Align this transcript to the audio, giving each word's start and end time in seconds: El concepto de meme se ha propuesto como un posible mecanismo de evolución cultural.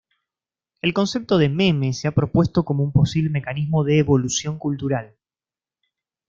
El 0.81 0.95
concepto 0.95 1.37
de 1.37 1.47
meme 1.47 1.93
se 1.93 2.07
ha 2.07 2.11
propuesto 2.11 2.65
como 2.65 2.83
un 2.83 2.91
posible 2.91 3.29
mecanismo 3.29 3.83
de 3.83 3.99
evolución 3.99 4.57
cultural. 4.57 5.15